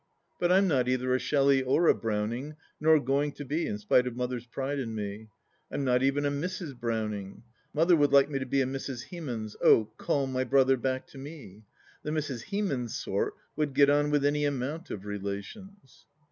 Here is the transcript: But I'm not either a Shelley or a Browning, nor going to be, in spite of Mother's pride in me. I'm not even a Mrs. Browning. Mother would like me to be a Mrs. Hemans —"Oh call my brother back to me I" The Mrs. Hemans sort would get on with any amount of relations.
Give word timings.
But 0.39 0.51
I'm 0.51 0.67
not 0.67 0.87
either 0.89 1.13
a 1.13 1.19
Shelley 1.19 1.61
or 1.61 1.87
a 1.87 1.93
Browning, 1.93 2.55
nor 2.79 2.99
going 2.99 3.33
to 3.33 3.45
be, 3.45 3.67
in 3.67 3.77
spite 3.77 4.07
of 4.07 4.15
Mother's 4.15 4.47
pride 4.47 4.79
in 4.79 4.95
me. 4.95 5.29
I'm 5.69 5.83
not 5.83 6.01
even 6.01 6.25
a 6.25 6.31
Mrs. 6.31 6.75
Browning. 6.75 7.43
Mother 7.71 7.95
would 7.95 8.11
like 8.11 8.27
me 8.27 8.39
to 8.39 8.47
be 8.47 8.61
a 8.63 8.65
Mrs. 8.65 9.09
Hemans 9.09 9.55
—"Oh 9.63 9.91
call 9.97 10.25
my 10.25 10.43
brother 10.43 10.75
back 10.75 11.05
to 11.09 11.19
me 11.19 11.65
I" 11.65 11.65
The 12.01 12.09
Mrs. 12.09 12.45
Hemans 12.45 12.95
sort 12.95 13.35
would 13.55 13.75
get 13.75 13.91
on 13.91 14.09
with 14.09 14.25
any 14.25 14.43
amount 14.43 14.89
of 14.89 15.05
relations. 15.05 16.07